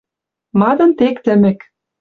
[0.59, 1.59] Мадын тек тӹмӹк.